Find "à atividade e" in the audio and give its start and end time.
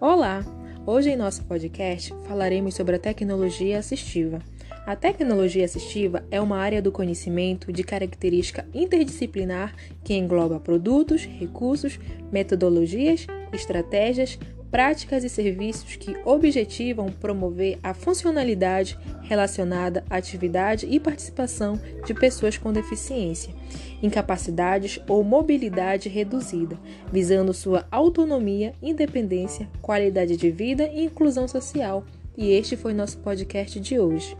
20.10-20.98